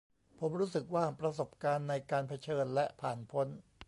[0.39, 3.47] ผมรู้สึกว่า ประสบการณ์ในการ 'เผชิญ' และ 'ผ่านพ้น'